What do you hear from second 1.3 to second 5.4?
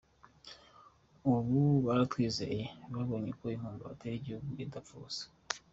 Ubu baratwizeye, babonye ko inkunga batera igihugu idapfa ubusa.